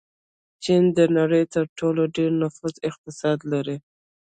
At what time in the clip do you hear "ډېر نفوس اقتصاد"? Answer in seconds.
2.15-3.39